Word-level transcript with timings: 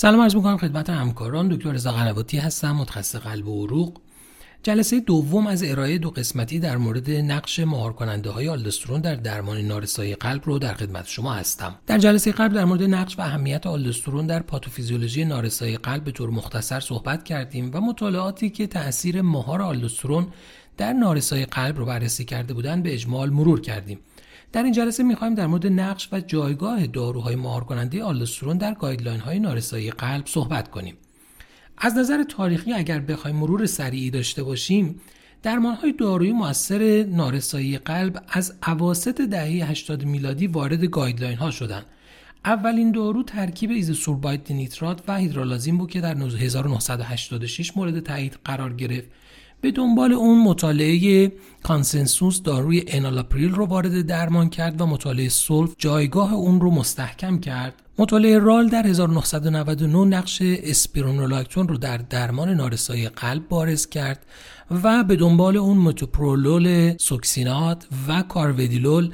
سلام 0.00 0.20
عرض 0.20 0.36
می‌کنم 0.36 0.56
خدمت 0.56 0.90
همکاران 0.90 1.48
دکتر 1.48 1.72
رضا 1.72 1.92
قنواتی 1.92 2.38
هستم 2.38 2.72
متخصص 2.72 3.16
قلب 3.16 3.48
و 3.48 3.66
عروق 3.66 4.00
جلسه 4.62 5.00
دوم 5.00 5.46
از 5.46 5.62
ارائه 5.62 5.98
دو 5.98 6.10
قسمتی 6.10 6.58
در 6.58 6.76
مورد 6.76 7.10
نقش 7.10 7.60
مهار 7.60 7.92
کننده 7.92 8.30
های 8.30 8.48
آلدسترون 8.48 9.00
در 9.00 9.14
درمان 9.14 9.58
نارسایی 9.58 10.14
قلب 10.14 10.42
رو 10.44 10.58
در 10.58 10.74
خدمت 10.74 11.06
شما 11.06 11.32
هستم. 11.32 11.74
در 11.86 11.98
جلسه 11.98 12.32
قبل 12.32 12.54
در 12.54 12.64
مورد 12.64 12.82
نقش 12.82 13.18
و 13.18 13.22
اهمیت 13.22 13.66
آلدسترون 13.66 14.26
در 14.26 14.42
پاتوفیزیولوژی 14.42 15.24
نارسایی 15.24 15.76
قلب 15.76 16.04
به 16.04 16.12
طور 16.12 16.30
مختصر 16.30 16.80
صحبت 16.80 17.24
کردیم 17.24 17.70
و 17.74 17.80
مطالعاتی 17.80 18.50
که 18.50 18.66
تاثیر 18.66 19.22
مهار 19.22 19.62
آلدسترون 19.62 20.26
در 20.76 20.92
نارسایی 20.92 21.44
قلب 21.44 21.78
رو 21.78 21.84
بررسی 21.84 22.24
کرده 22.24 22.54
بودند 22.54 22.82
به 22.82 22.94
اجمال 22.94 23.30
مرور 23.30 23.60
کردیم. 23.60 23.98
در 24.52 24.62
این 24.62 24.72
جلسه 24.72 25.02
می‌خوایم 25.02 25.34
در 25.34 25.46
مورد 25.46 25.66
نقش 25.66 26.08
و 26.12 26.20
جایگاه 26.20 26.86
داروهای 26.86 27.36
مهار 27.36 27.64
کننده 27.64 28.04
آلدوسترون 28.04 28.58
در 28.58 28.74
guideline 28.74 29.20
های 29.20 29.38
نارسایی 29.38 29.90
قلب 29.90 30.26
صحبت 30.26 30.70
کنیم. 30.70 30.94
از 31.78 31.96
نظر 31.96 32.22
تاریخی 32.22 32.72
اگر 32.72 32.98
بخوایم 32.98 33.36
مرور 33.36 33.66
سریعی 33.66 34.10
داشته 34.10 34.42
باشیم 34.42 35.00
درمان 35.42 35.74
های 35.74 35.92
دارویی 35.92 36.32
موثر 36.32 37.04
نارسایی 37.08 37.78
قلب 37.78 38.24
از 38.28 38.54
اواسط 38.66 39.20
دهه 39.20 39.70
80 39.70 40.04
میلادی 40.04 40.46
وارد 40.46 40.84
guideline 40.84 41.36
ها 41.38 41.50
شدند. 41.50 41.86
اولین 42.44 42.92
دارو 42.92 43.22
ترکیب 43.22 43.70
ایزوسورباید 43.70 44.50
نیترات 44.50 45.02
و 45.08 45.16
هیدرالازین 45.16 45.78
بود 45.78 45.90
که 45.90 46.00
در 46.00 46.14
1986 46.14 47.76
مورد 47.76 48.00
تایید 48.00 48.38
قرار 48.44 48.72
گرفت 48.72 49.08
به 49.60 49.70
دنبال 49.70 50.12
اون 50.12 50.42
مطالعه 50.42 51.32
CONSENSUS 51.62 52.42
داروی 52.42 52.84
انالاپریل 52.88 53.54
رو 53.54 53.66
وارد 53.66 54.06
درمان 54.06 54.50
کرد 54.50 54.80
و 54.80 54.86
مطالعه 54.86 55.28
SOLVD 55.28 55.74
جایگاه 55.78 56.34
اون 56.34 56.60
رو 56.60 56.70
مستحکم 56.70 57.38
کرد. 57.38 57.74
مطالعه 57.98 58.38
RALES 58.38 58.68
در 58.68 58.86
1999 58.86 60.16
نقش 60.16 60.42
اسپیرونولاکتون 60.42 61.68
رو 61.68 61.76
در 61.76 61.96
درمان 61.96 62.48
نارسایی 62.48 63.08
قلب 63.08 63.48
بارز 63.48 63.86
کرد 63.86 64.26
و 64.82 65.04
به 65.04 65.16
دنبال 65.16 65.56
اون 65.56 65.76
متوپرولول 65.76 66.96
سوکسینات 66.96 67.86
و 68.08 68.22
کارودیلول 68.22 69.12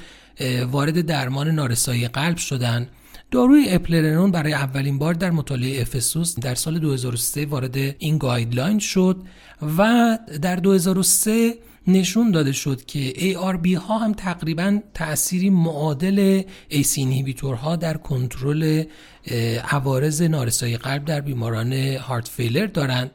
وارد 0.70 1.00
درمان 1.00 1.48
نارسایی 1.48 2.08
قلب 2.08 2.36
شدند 2.36 2.88
داروی 3.30 3.66
اپلرنون 3.68 4.30
برای 4.30 4.52
اولین 4.52 4.98
بار 4.98 5.14
در 5.14 5.30
مطالعه 5.30 5.80
EPHESUS 5.80 6.38
در 6.40 6.54
سال 6.54 6.78
2003 6.78 7.46
وارد 7.46 7.76
این 7.76 8.18
guideline 8.18 8.78
شد 8.78 9.22
و 9.78 10.18
در 10.42 10.56
2003 10.56 11.54
نشون 11.86 12.30
داده 12.30 12.52
شد 12.52 12.84
که 12.84 13.12
ARB 13.12 13.66
ها 13.66 13.98
هم 13.98 14.12
تقریبا 14.12 14.80
تأثیری 14.94 15.50
معادل 15.50 16.42
ACE 16.70 16.98
ها 17.42 17.76
در 17.76 17.96
کنترل 17.96 18.84
عوارض 19.70 20.22
نارسایی 20.22 20.76
قلب 20.76 21.04
در 21.04 21.20
بیماران 21.20 21.72
heart 21.72 22.28
failure 22.28 22.66
دارند. 22.66 23.10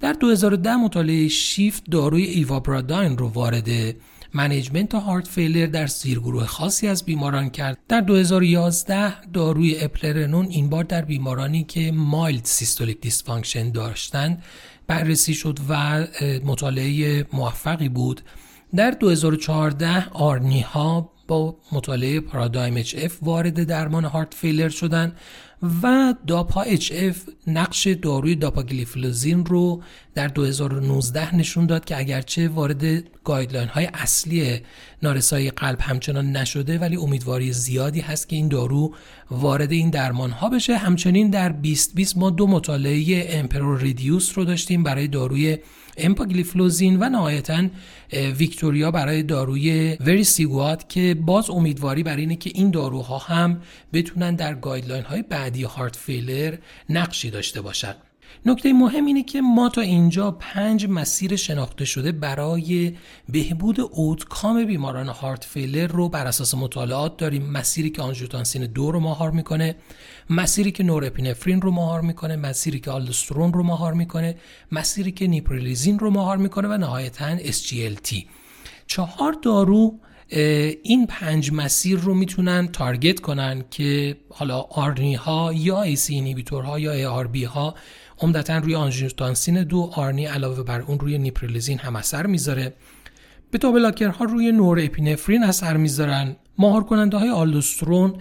در 0.00 0.12
2010 0.12 0.76
مطالعه 0.76 1.28
شیفت 1.28 1.90
داروی 1.90 2.24
ایوابراداین 2.24 3.18
رو 3.18 3.28
وارد 3.28 3.68
management 4.34 4.94
heart 4.94 5.28
failure 5.28 5.66
در 5.66 5.86
زیرگروه 5.86 6.46
خاصی 6.46 6.88
از 6.88 7.04
بیماران 7.04 7.50
کرد. 7.50 7.78
در 7.88 8.00
2011 8.00 9.30
داروی 9.30 9.80
اپلرنون 9.80 10.46
این 10.46 10.68
بار 10.68 10.84
در 10.84 11.02
بیمارانی 11.02 11.64
که 11.64 11.92
mild 11.92 12.44
systolic 12.44 13.00
dysfunction 13.00 13.70
داشتند 13.70 14.42
بررسی 14.86 15.34
شد 15.34 15.58
و 15.68 16.06
مطالعه 16.44 17.26
موفقی 17.32 17.88
بود. 17.88 18.20
در 18.76 18.90
2014 18.90 20.08
ARNI 20.08 20.60
ها 20.60 21.12
با 21.28 21.56
مطالعه 21.72 22.20
PARADIGM-HF 22.20 23.18
وارد 23.22 23.64
درمان 23.64 24.04
heart 24.04 24.34
failure 24.34 24.68
شدن. 24.68 25.12
و 25.62 26.14
DAPA-HF 26.26 27.16
نقش 27.46 27.86
داروی 27.86 28.34
داپاگلیفلوزین 28.34 29.46
رو 29.46 29.82
در 30.14 30.28
2019 30.28 31.36
نشون 31.36 31.66
داد 31.66 31.84
که 31.84 31.98
اگرچه 31.98 32.48
وارد 32.48 32.84
guideline 33.24 33.68
های 33.68 33.88
اصلی 33.94 34.60
نارسایی 35.02 35.50
قلب 35.50 35.78
همچنان 35.80 36.36
نشده 36.36 36.78
ولی 36.78 36.96
امیدواری 36.96 37.52
زیادی 37.52 38.00
هست 38.00 38.28
که 38.28 38.36
این 38.36 38.48
دارو 38.48 38.94
وارد 39.30 39.72
این 39.72 39.90
درمان 39.90 40.30
ها 40.30 40.48
بشه. 40.48 40.76
همچنین 40.76 41.30
در 41.30 41.48
2020 41.48 42.16
ما 42.16 42.30
دو 42.30 42.46
مطالعه 42.46 43.26
EMPEROR-Reduced 43.30 44.38
رو 44.38 44.44
داشتیم 44.44 44.82
برای 44.82 45.08
داروی 45.08 45.58
امپاگلیفلوزین 45.96 46.96
و 47.00 47.08
نهایتا 47.08 47.68
VICTORIA 48.38 48.90
برای 48.90 49.22
داروی 49.22 49.96
وریسیگوات 50.00 50.88
که 50.88 51.14
باز 51.14 51.50
امیدواری 51.50 52.02
برای 52.02 52.20
اینه 52.20 52.36
که 52.36 52.50
این 52.54 52.70
داروها 52.70 53.18
هم 53.18 53.60
بتونن 53.92 54.34
در 54.34 54.54
guideline 54.54 55.04
های 55.04 55.22
بعدی 55.52 55.64
heart 55.64 55.96
failure 55.96 56.56
نقشی 56.88 57.30
داشته 57.30 57.60
باشند 57.60 57.96
نکته 58.46 58.72
مهم 58.72 59.06
اینه 59.06 59.22
که 59.22 59.40
ما 59.40 59.68
تا 59.68 59.80
اینجا 59.80 60.30
پنج 60.30 60.86
مسیر 60.86 61.36
شناخته 61.36 61.84
شده 61.84 62.12
برای 62.12 62.96
بهبود 63.28 63.80
outcome 63.80 64.64
بیماران 64.64 65.08
heart 65.08 65.44
failure 65.44 65.86
رو 65.86 66.08
بر 66.08 66.26
اساس 66.26 66.54
مطالعات 66.54 67.16
داریم. 67.16 67.50
مسیری 67.50 67.90
که 67.90 68.02
آنژیوتانسین 68.02 68.66
دو 68.66 68.92
رو 68.92 69.00
مهار 69.00 69.30
می‌کنه 69.30 69.76
مسیری 70.30 70.72
که 70.72 70.82
نورپینفرین 70.82 71.60
رو 71.60 71.70
مهار 71.70 72.00
می‌کنه 72.00 72.36
مسیری 72.36 72.80
که 72.80 72.90
آلدوسترون 72.90 73.52
رو 73.52 73.62
مهار 73.62 73.94
می‌کنه 73.94 74.36
مسیری 74.72 75.12
که 75.12 75.26
نیپریلیزین 75.26 75.98
رو 75.98 76.10
مهار 76.10 76.36
می‌کنه 76.36 76.68
و 76.68 76.76
نهایتا 76.76 77.38
SGLT 77.38 78.24
چهار 78.86 79.32
دارو 79.32 79.98
این 80.82 81.06
پنج 81.06 81.52
مسیر 81.52 81.98
رو 81.98 82.14
می‌تونن 82.14 82.68
target 82.68 83.20
کنن 83.20 83.64
که 83.70 84.16
حالا 84.28 84.60
ARNI 84.60 85.14
ها 85.14 85.52
یا 85.52 85.82
ACE 85.82 86.44
ها 86.52 86.78
یا 86.78 87.12
ARB 87.12 87.28
ها 87.46 87.74
عمدتا 88.18 88.58
روی 88.58 88.74
آنژیوتانسین 88.74 89.64
دو 89.64 89.90
ARNI 89.94 90.26
علاوه 90.26 90.62
بر 90.62 90.80
اون 90.80 90.98
روی 90.98 91.18
نیپریلیزین 91.18 91.78
هم 91.78 91.96
اثر 91.96 92.26
می‌ذاره. 92.26 92.74
بتا 93.52 93.70
ها 94.10 94.24
روی 94.24 94.52
نور 94.52 94.80
اپینفرین 94.80 95.44
اثر 95.44 95.76
می‌ذارن. 95.76 96.36
مهار 96.58 96.84
کننده 96.84 97.16
های 97.16 97.30
آلدوسترون 97.30 98.14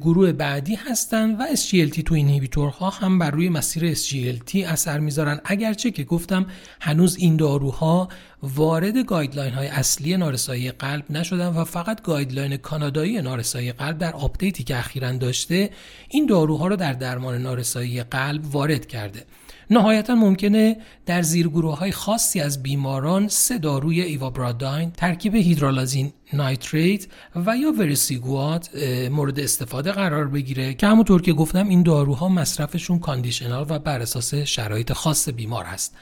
گروه 0.00 0.32
بعدی 0.32 0.74
هستند 0.74 1.40
و 1.40 1.44
SGLT2 1.56 2.02
inhibitor 2.02 2.14
ها 2.14 2.90
هم 2.90 3.18
بر 3.18 3.30
روی 3.30 3.48
مسیر 3.48 3.94
SGLT 3.94 4.56
اثر 4.56 4.98
می‌ذارن. 4.98 5.40
اگرچه 5.44 5.90
که 5.90 6.04
گفتم 6.04 6.46
هنوز 6.80 7.16
این 7.16 7.36
داروها 7.36 8.08
وارد 8.42 8.98
guideline 8.98 9.54
های 9.54 9.66
اصلی 9.66 10.16
نارسایی 10.16 10.70
قلب 10.70 11.04
نشدن 11.10 11.48
و 11.48 11.64
فقط 11.64 12.02
guideline 12.02 12.56
کانادایی 12.56 13.22
نارسایی 13.22 13.72
قلب 13.72 13.98
در 13.98 14.12
update 14.12 14.57
ی 14.57 14.64
که 14.64 14.78
اخیرا 14.78 15.12
داشته 15.12 15.70
این 16.08 16.26
داروها 16.26 16.66
رو 16.66 16.76
در 16.76 16.92
درمان 16.92 17.42
نارسایی 17.42 18.02
قلب 18.02 18.54
وارد 18.54 18.86
کرده. 18.86 19.24
نهایتا 19.72 20.14
ممکنه 20.14 20.76
در 21.06 21.22
زیرگروه 21.22 21.78
های 21.78 21.92
خاصی 21.92 22.40
از 22.40 22.62
بیماران 22.62 23.28
سه 23.28 23.58
داروی 23.58 24.00
ایوابراداین 24.00 24.90
ترکیب 24.90 25.34
هیدرالازین 25.34 26.12
nitrate 26.32 27.06
و 27.46 27.56
یا 27.56 27.72
وریسیگوات 27.72 28.70
مورد 29.10 29.40
استفاده 29.40 29.92
قرار 29.92 30.28
بگیره 30.28 30.74
که 30.74 30.86
همونطور 30.86 31.22
که 31.22 31.32
گفتم 31.32 31.68
این 31.68 31.82
داروها 31.82 32.28
مصرفشون 32.28 32.98
conditional 32.98 33.66
و 33.68 33.78
بر 33.78 34.00
اساس 34.00 34.34
شرایط 34.34 34.92
خاص 34.92 35.28
بیمار 35.28 35.64
هست. 35.64 35.94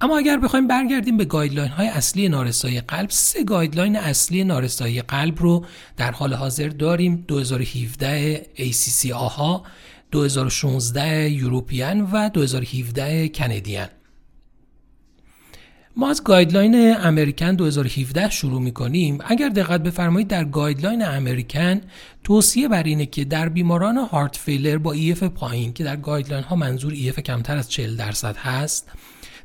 اما 0.00 0.18
اگر 0.18 0.36
بخوایم 0.36 0.66
برگردیم 0.66 1.16
به 1.16 1.24
guideline 1.24 1.70
های 1.70 1.88
اصلی 1.88 2.28
نارسایی 2.28 2.80
قلب 2.80 3.10
سه 3.10 3.44
guideline 3.44 3.96
اصلی 3.96 4.44
نارسایی 4.44 5.02
قلب 5.02 5.40
رو 5.40 5.64
در 5.96 6.10
حال 6.10 6.34
حاضر 6.34 6.68
داریم. 6.68 7.24
2017 7.28 8.46
ACC 8.56 9.10
AHA 9.10 9.62
2016 10.10 11.30
European 11.30 12.00
و 12.00 12.28
2017 12.28 13.28
Canadian 13.28 13.88
ما 15.96 16.10
از 16.10 16.24
guideline 16.24 16.96
American 16.96 17.54
2017 17.54 18.30
شروع 18.30 18.62
می 18.62 18.72
کنیم 18.72 19.18
اگر 19.26 19.48
دقت 19.48 19.82
بفرمایید 19.82 20.28
در 20.28 20.44
guideline 20.44 21.04
American 21.04 21.80
توصیه 22.24 22.68
بر 22.68 22.82
اینه 22.82 23.06
که 23.06 23.24
در 23.24 23.48
بیماران 23.48 23.96
heart 23.96 24.36
failure 24.36 24.78
با 24.78 24.92
EF 24.92 25.22
پایین 25.22 25.72
که 25.72 25.84
در 25.84 25.96
guideline 25.96 26.44
ها 26.44 26.56
منظور 26.56 26.92
EF 26.92 27.20
کمتر 27.20 27.56
از 27.56 27.70
40 27.70 27.96
درصد 27.96 28.36
هست 28.36 28.90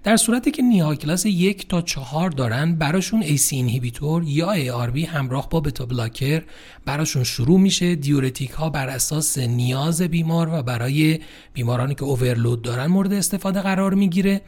در 0.04 0.18
صورتی 0.18 0.52
که 0.52 0.62
NYHA 0.62 0.96
class 0.96 1.26
یک 1.26 1.68
تا 1.68 1.82
چهار 1.82 2.30
دارن 2.30 2.76
براشون 2.76 3.22
ACE 3.24 3.48
inhibitor 3.52 4.24
یا 4.26 4.88
ARB 4.88 4.98
همراه 4.98 5.50
با 5.50 5.60
beta 5.60 5.86
blocker 5.86 6.44
براشون 6.86 7.24
شروع 7.24 7.60
میشه. 7.60 7.96
دیورتیک 7.96 8.52
ها 8.52 8.70
بر 8.70 8.90
اساس 8.90 9.38
نیاز 9.38 10.02
بیمار 10.02 10.50
و 10.54 10.64
برای 10.64 11.20
بیمارانی 11.54 11.96
که 11.96 12.04
overload 12.04 12.62
دارن 12.62 12.86
مورد 12.86 13.14
استفاده 13.14 13.62
قرار 13.62 13.94
می‌گیره. 13.94 14.42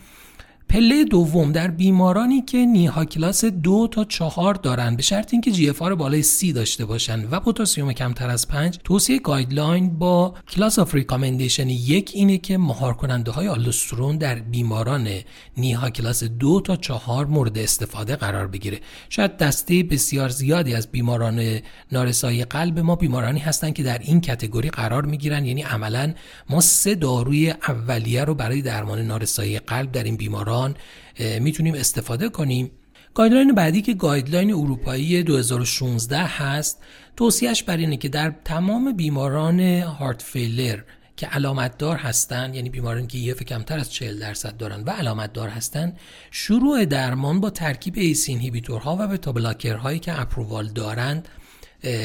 پله 0.70 1.04
دوم 1.04 1.52
در 1.52 1.68
بیمارانی 1.68 2.42
که 2.42 2.58
NYHA 2.58 3.06
class 3.06 3.46
دو 3.46 3.88
تا 3.92 4.04
چهار 4.04 4.54
دارن 4.54 4.96
به 4.96 5.04
شرط 5.04 5.34
اینکه 5.34 5.52
GFR 5.52 5.82
بالای 5.82 6.22
سی 6.22 6.54
داشته 6.54 6.86
باشن 6.86 7.28
و 7.32 7.40
پتاسیم 7.40 7.94
کمتر 7.94 8.30
از 8.30 8.48
5 8.48 8.80
توصیه 8.84 9.20
guideline 9.20 10.00
با 10.00 10.34
class 10.50 10.80
of 10.80 10.96
recommendation 10.96 11.70
یک 11.70 12.12
اینه 12.14 12.38
که 12.38 12.58
مهار 12.58 12.94
کننده 12.94 13.32
های 13.32 13.48
آلدوسترون 13.48 14.18
در 14.18 14.36
بیماران 14.36 15.08
NYHA 15.58 15.90
class 15.90 16.24
دو 16.24 16.62
تا 16.62 16.76
چهار 16.76 17.26
مورد 17.26 17.58
استفاده 17.58 18.16
قرار 18.16 18.48
بگیره. 18.48 18.80
شاید 19.10 19.38
دسته 19.38 19.84
بسیار 19.84 20.30
زیادی 20.30 20.76
از 20.76 20.92
بیماران 20.92 21.60
نارسایی 21.92 22.44
قلب 22.44 22.80
ما 22.80 22.96
بیمارانی 22.96 23.40
هستند 23.40 23.74
که 23.74 23.84
در 23.84 23.98
این 23.98 24.22
category 24.22 24.70
قرار 24.70 25.06
می‌گیرن 25.06 25.46
یعنی 25.46 25.62
عملا 25.62 26.14
ما 26.50 26.62
سه 26.62 26.96
داروی 26.96 27.50
اولیه 27.50 28.24
رو 28.24 28.36
برای 28.36 28.62
درمان 28.62 29.02
نارسایی 29.02 29.60
قلب 29.60 29.92
در 29.92 30.04
این 30.04 30.18
بیماران 30.18 30.55
می‌تونیم 31.40 31.74
استفاده 31.74 32.30
کنیم. 32.30 32.72
guideline 33.14 33.56
بعدی 33.56 33.81
که 33.81 33.94
guideline 33.94 34.54
اروپایی 34.54 35.24
2016 35.24 36.18
هست 36.18 36.84
توصیهش 37.18 37.63
بر 37.63 37.78
اینه 37.78 37.98
که 37.98 38.10
در 38.10 38.36
تمام 38.46 38.94
بیماران 38.94 39.60
heart 39.82 40.22
failure 40.22 40.80
که 41.18 41.28
علامت 41.28 41.78
دار 41.78 41.98
هستند 41.98 42.56
یعنی 42.56 42.69
بیمارانی 42.69 43.07
که 43.07 43.18
EF 43.18 43.44
کمتر 43.44 43.80
از 43.80 43.94
40 43.94 44.19
درصد 44.19 44.57
دارن 44.57 44.84
و 44.84 44.90
علامت 44.90 45.34
دار 45.34 45.50
هستند 45.50 46.00
شروع 46.31 46.86
درمان 46.86 47.40
با 47.40 47.50
ترکیب 47.50 47.94
ACE 47.98 48.30
ها 48.69 48.98
و 49.00 49.08
بتا 49.08 49.34
هایی 49.78 50.00
که 50.00 50.22
approval 50.22 50.68
دارند 50.68 51.28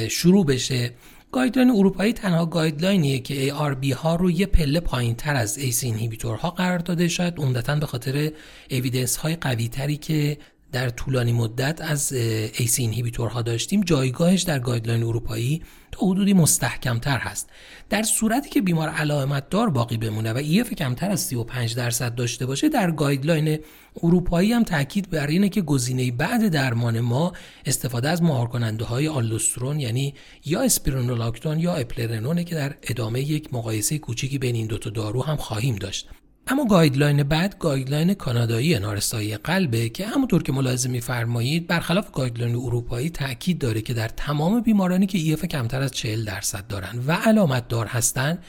شروع 0.08 0.46
بشه. 0.46 0.92
guideline 1.32 1.70
اروپایی 1.70 2.12
تنها 2.12 2.46
guideline 2.46 3.05
یه 3.05 3.18
که 3.18 3.54
ARB 3.54 3.92
ها 3.92 4.16
رو 4.16 4.30
یه 4.30 4.46
پله 4.46 4.80
پایین 4.80 5.14
تر 5.14 5.34
از 5.36 5.58
ACE 5.58 5.84
ها 6.24 6.50
قرار 6.50 6.78
داده 6.78 7.08
شاید 7.08 7.38
عمدتا 7.38 7.76
به 7.76 7.86
خاطر 7.86 8.32
evidence 8.70 9.16
های 9.16 9.36
قوی 9.36 9.68
تری 9.68 9.96
که 9.96 10.38
در 10.72 10.88
طولانی 10.88 11.32
مدت 11.32 11.80
از 11.80 12.12
ACE 12.12 12.80
ها 13.18 13.42
داشتیم. 13.42 13.80
جایگاهش 13.80 14.42
در 14.42 14.58
guideline 14.58 15.02
اروپایی 15.02 15.62
تا 15.92 16.06
حدودی 16.06 16.32
مستحکمتر 16.32 17.18
هست. 17.18 17.50
در 17.90 18.02
صورتی 18.02 18.50
که 18.50 18.62
بیمار 18.62 18.88
علامت 18.88 19.50
دار 19.50 19.70
باقی 19.70 19.96
بمونه 19.96 20.32
و 20.32 20.36
EF 20.36 20.74
کمتر 20.74 21.10
از 21.10 21.20
35 21.20 21.76
درصد 21.76 22.14
داشته 22.14 22.46
باشه 22.46 22.68
در 22.68 22.90
guideline 22.90 23.58
اروپایی 24.02 24.52
هم 24.52 24.64
تاکید 24.64 25.10
بر 25.10 25.26
اینه 25.26 25.48
که 25.48 25.62
گزینه 25.62 26.10
بعد 26.10 26.48
درمان 26.48 27.00
ما 27.00 27.32
استفاده 27.66 28.08
از 28.08 28.22
مهار 28.22 28.48
کننده 28.48 28.84
های 28.84 29.08
آلدوسترون 29.08 29.80
یعنی 29.80 30.14
یا 30.44 30.60
اسپیرونولاکتون 30.60 31.60
یا 31.60 31.74
اپلرنونه 31.74 32.44
که 32.44 32.54
در 32.54 32.74
ادامه 32.82 33.20
یک 33.20 33.54
مقایسه 33.54 33.98
کوچیکی 33.98 34.38
بین 34.38 34.54
این 34.54 34.66
دوتا 34.66 34.90
دارو 34.90 35.22
هم 35.22 35.36
خواهیم 35.36 35.76
داشت. 35.76 36.08
اما 36.50 36.64
guideline 36.64 37.22
بعد 37.22 37.58
guideline 37.58 38.14
کانادایی 38.14 38.78
نارسایی 38.78 39.36
قلبه 39.36 39.88
که 39.88 40.06
همونطور 40.06 40.42
که 40.42 40.52
ملاحظه 40.52 40.88
میفرمایید 40.88 41.66
برخلاف 41.66 42.10
guideline 42.12 42.54
اروپایی 42.54 43.10
تاکید 43.10 43.58
داره 43.58 43.82
که 43.82 43.94
در 43.94 44.08
تمام 44.08 44.60
بیمارانی 44.60 45.06
که 45.06 45.18
EF 45.18 45.44
کمتر 45.44 45.82
از 45.82 45.90
40 45.90 46.24
درصد 46.24 46.66
دارن 46.66 47.04
و 47.06 47.12
علامت 47.12 47.68
دار 47.68 47.86
هستند 47.86 48.44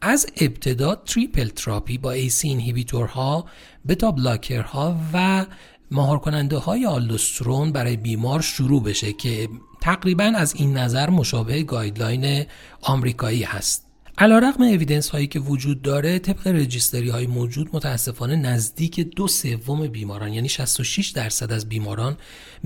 از 0.00 0.26
ابتدا 0.40 0.94
triple 0.94 1.48
therapy 1.48 1.98
با 1.98 2.12
ACE 2.12 2.48
inhibitor 2.48 3.44
ها 3.88 3.92
beta 3.92 4.10
blocker 4.10 4.85
ها 4.85 4.96
و 5.12 5.46
مهار 5.90 6.18
کننده 6.18 6.58
های 6.58 6.86
آلدوسترون 6.86 7.72
برای 7.72 7.96
بیمار 7.96 8.40
شروع 8.40 8.82
بشه 8.82 9.12
که 9.12 9.48
تقریبا 9.80 10.24
از 10.36 10.54
این 10.54 10.76
نظر 10.76 11.10
مشابه 11.10 11.62
guideline 11.62 12.44
آمریکایی 12.82 13.42
هست. 13.42 13.91
رغم 14.18 14.62
evidence 14.62 15.08
هایی 15.08 15.26
که 15.26 15.40
وجود 15.40 15.82
داره 15.82 16.18
طبق 16.18 16.46
registry 16.46 17.08
های 17.08 17.26
موجود 17.26 17.68
متاسفانه 17.72 18.36
نزدیک 18.36 19.00
دو 19.00 19.28
سوم 19.28 19.86
بیماران 19.86 20.32
یعنی 20.32 20.48
66 20.48 21.08
درصد 21.08 21.52
از 21.52 21.68
بیماران 21.68 22.16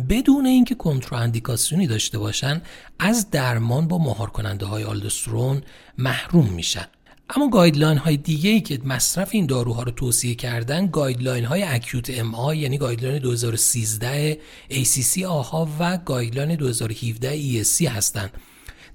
بدون 0.08 0.46
اینکه 0.46 0.75
کنتراندیکاسیونی 0.75 1.87
داشته 1.87 2.19
باشن 2.19 2.62
از 2.98 3.31
درمان 3.31 3.88
با 3.88 3.98
مهار 3.98 4.31
کننده 4.31 4.66
های 4.66 4.84
آلدوسترون 4.84 5.62
محروم 5.98 6.46
میشن. 6.46 6.87
اما 7.31 7.49
guideline 7.50 7.98
های 7.99 8.16
دیگه 8.16 8.50
ای 8.50 8.60
که 8.60 8.81
مصرف 8.84 9.28
این 9.32 9.46
داروها 9.46 9.82
رو 9.82 9.90
توصیه 9.90 10.34
کردن 10.34 10.87
guideline 10.86 11.44
های 11.44 11.62
acute 11.62 12.10
MI 12.18 12.58
یعنی 12.58 12.78
guideline 12.78 13.18
2013 13.19 14.38
ACC 14.70 15.22
AHA 15.22 15.68
و 15.78 15.99
guideline 15.98 16.54
2017 16.54 17.64
ESC 17.64 17.82
هستند 17.82 18.31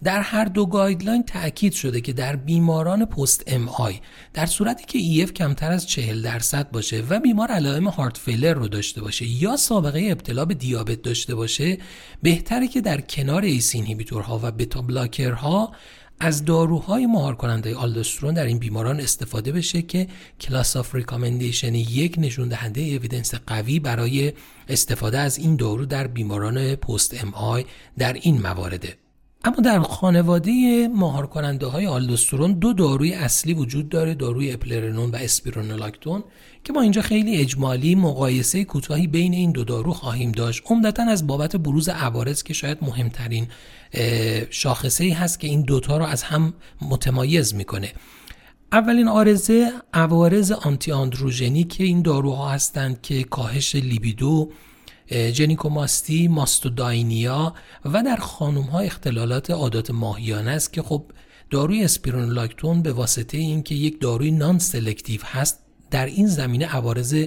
در 0.03 0.21
هر 0.21 0.45
دو 0.45 0.65
guideline 0.65 1.23
تاکید 1.23 1.73
شده 1.73 2.01
که 2.01 2.13
در 2.13 2.35
بیماران 2.35 3.05
post 3.05 3.43
MI 3.47 3.99
در 4.33 4.45
صورتی 4.45 4.85
که 4.85 4.99
EF 4.99 5.33
کمتر 5.33 5.71
از 5.71 5.87
40 5.87 6.21
درصد 6.21 6.71
باشه 6.71 7.03
و 7.09 7.19
بیمار 7.19 7.51
علائم 7.51 7.87
heart 7.87 8.17
failure 8.17 8.53
رو 8.53 8.67
داشته 8.67 9.01
باشه 9.01 9.25
یا 9.25 9.57
سابقه 9.57 10.07
ابتلا 10.11 10.45
به 10.45 10.53
دیابت 10.53 11.01
داشته 11.01 11.35
باشه 11.35 11.77
بهتره 12.21 12.67
که 12.67 12.81
در 12.81 13.01
کنار 13.01 13.41
ACE 13.41 13.75
inhibitor 13.75 14.33
ها 14.33 14.39
و 14.43 14.51
beta 14.51 14.81
blocker 14.81 15.60
ها 15.60 15.71
از 16.19 16.45
داروهای 16.45 17.05
مهار 17.05 17.35
کننده 17.35 17.75
آلدوسترون 17.75 18.33
در 18.33 18.45
این 18.45 18.59
بیماران 18.59 18.99
استفاده 18.99 19.51
بشه 19.51 19.81
که 19.81 20.07
class 20.41 20.75
of 20.75 20.95
recommendation 20.95 21.75
یک 21.75 22.15
نشون 22.17 22.47
دهنده 22.47 22.81
evidence 22.81 23.35
قوی 23.47 23.79
برای 23.79 24.33
استفاده 24.69 25.19
از 25.19 25.37
این 25.37 25.55
دارو 25.55 25.85
در 25.85 26.07
بیماران 26.07 26.75
post 26.75 27.23
MI 27.23 27.65
در 27.97 28.13
این 28.13 28.41
موارده 28.41 29.00
اما 29.43 29.55
در 29.55 29.79
خانواده 29.79 30.87
مهار 30.87 31.27
کننده 31.27 31.65
های 31.65 31.87
آلدوسترون 31.87 32.53
دو 32.53 32.73
داروی 32.73 33.13
اصلی 33.13 33.53
وجود 33.53 33.89
داره 33.89 34.13
داروی 34.13 34.51
اپلرنون 34.51 35.11
و 35.11 35.15
اسپیرونولاکتون 35.15 36.23
که 36.63 36.73
ما 36.73 36.81
اینجا 36.81 37.01
خیلی 37.01 37.37
اجمالی 37.37 37.95
مقایسه 37.95 38.63
کوتاهی 38.63 39.07
بین 39.07 39.33
این 39.33 39.51
دو 39.51 39.63
دارو 39.63 39.93
خواهیم 39.93 40.31
داشت. 40.31 40.63
عمدتا 40.65 41.03
از 41.03 41.27
بابت 41.27 41.55
بروز 41.55 41.89
عوارض 41.89 42.43
که 42.43 42.53
شاید 42.53 42.77
مهمترین 42.81 43.47
شاخصه 44.49 45.03
ای 45.03 45.09
هست 45.09 45.39
که 45.39 45.47
این 45.47 45.61
دوتا 45.61 45.97
رو 45.97 46.05
از 46.05 46.23
هم 46.23 46.53
متمایز 46.81 47.55
می‌کنه. 47.55 47.91
اولین 48.71 49.07
عارضه 49.07 49.71
عوارض 49.93 50.51
anti 50.51 50.91
androgenic 50.91 51.77
این 51.79 52.01
داروها 52.01 52.49
هستند 52.49 53.01
که 53.01 53.23
کاهش 53.23 53.75
libido 53.75 54.51
ژنیکوماستی 55.11 56.27
mastodynia 56.27 57.53
و 57.85 58.03
در 58.03 58.15
خانم 58.15 58.61
ها 58.61 58.79
اختلالات 58.79 59.51
عادات 59.51 59.91
ماهیانه 59.91 60.51
است 60.51 60.73
که 60.73 60.81
خب 60.81 61.05
داروی 61.49 61.83
اسپیرونولاکتون 61.83 62.81
به 62.81 62.93
واسطه 62.93 63.37
اینکه 63.37 63.75
یک 63.75 64.01
داروی 64.01 64.31
non 64.31 64.59
selective 64.59 65.21
هست 65.23 65.59
در 65.91 66.05
این 66.05 66.27
زمینه 66.27 66.65
عوارض 66.65 67.25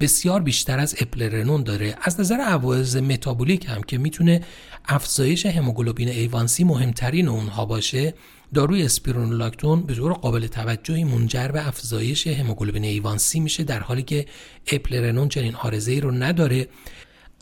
بسیار 0.00 0.42
بیشتر 0.42 0.78
از 0.78 0.94
اپلرنون 1.00 1.62
داره. 1.62 1.96
از 2.02 2.20
نظر 2.20 2.36
عوارض 2.40 2.96
متابولیک 2.96 3.66
هم 3.68 3.82
که 3.82 3.98
می‌تونه 3.98 4.40
افزایش 4.84 5.46
هموگلوبین 5.46 6.08
ایوانسی 6.08 6.64
مهمترین 6.64 7.28
اونها 7.28 7.64
باشه 7.64 8.14
داروی 8.54 8.82
اسپیرونولاکتون 8.82 9.82
به 9.82 9.94
طور 9.94 10.12
قابل 10.12 10.46
توجهی 10.46 11.04
منجر 11.04 11.48
به 11.48 11.68
افزایش 11.68 12.26
هموگلوبین 12.26 12.84
ایوانسی 12.84 13.40
میشه 13.40 13.64
در 13.64 13.80
حالی 13.80 14.02
که 14.02 14.26
اپلرنون 14.66 15.28
چنین 15.28 15.54
عارضه 15.54 15.92
ای 15.92 16.00
رو 16.00 16.10
نداره. 16.10 16.68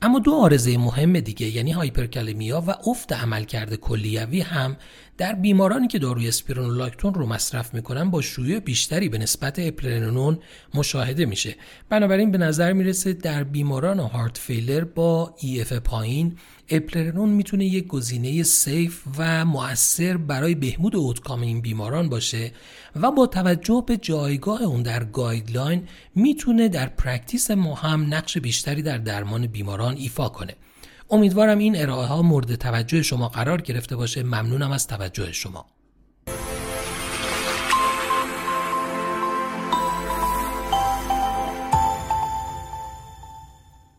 اما 0.02 0.18
دو 0.18 0.34
عارضه 0.34 0.78
مهم 0.78 1.20
دیگه 1.20 1.46
یعنی 1.46 1.72
hyperkalemia 1.72 2.64
و 2.66 2.70
افت 2.90 3.12
عملکرد 3.12 3.74
کلیوی 3.74 4.40
هم 4.40 4.76
در 5.22 5.34
بیمارانی 5.34 5.88
که 5.88 5.98
داروی 5.98 6.28
اسپیرونولاکتون 6.28 7.14
رو 7.14 7.26
مصرف 7.26 7.74
می‌کنن 7.74 8.10
با 8.10 8.22
شیوع 8.22 8.58
بیشتری 8.58 9.08
به 9.08 9.18
نسبت 9.18 9.58
اپلرنون 9.58 10.38
مشاهده 10.74 11.26
میشه. 11.26 11.54
بنابراین 11.88 12.30
به 12.30 12.38
نظر 12.38 12.72
می‌رسه 12.72 13.12
در 13.12 13.44
بیماران 13.44 13.98
heart 13.98 14.38
failure 14.38 14.84
با 14.84 15.34
EF 15.60 15.72
پایین 15.72 16.36
اپلرنون 16.68 17.28
می‌تونه 17.28 17.64
یک 17.64 17.86
گزینه 17.86 18.42
safe 18.42 19.02
و 19.18 19.44
مؤثر 19.44 20.16
برای 20.16 20.54
بهبود 20.54 20.96
outcome 20.96 21.40
این 21.40 21.60
بیماران 21.60 22.08
باشه 22.08 22.52
و 22.96 23.10
با 23.10 23.26
توجه 23.26 23.84
به 23.86 23.96
جایگاه 23.96 24.62
اون 24.62 24.82
در 24.82 25.04
guideline 25.04 25.88
می‌تونه 26.14 26.68
در 26.68 26.86
practice 26.86 27.50
ما 27.50 27.74
هم 27.74 28.14
نقش 28.14 28.38
بیشتری 28.38 28.82
در 28.82 28.98
درمان 28.98 29.46
بیماران 29.46 29.96
ایفا 29.96 30.28
کنه. 30.28 30.54
امیدوارم 31.12 31.58
این 31.58 31.82
ارائه 31.82 32.06
ها 32.06 32.22
مورد 32.22 32.54
توجه 32.54 33.02
شما 33.02 33.28
قرار 33.28 33.60
گرفته 33.60 33.96
باشه. 33.96 34.22
ممنونم 34.22 34.72
از 34.72 34.86
توجه 34.86 35.32
شما. 35.32 35.66